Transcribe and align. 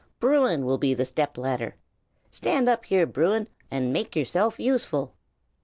"Bruin 0.19 0.65
will 0.65 0.79
be 0.79 0.95
the 0.95 1.05
step 1.05 1.37
ladder. 1.37 1.75
Stand 2.31 2.67
up 2.67 2.85
here, 2.85 3.05
Bruin, 3.05 3.47
and 3.69 3.93
make 3.93 4.15
yourself 4.15 4.59
useful." 4.59 5.13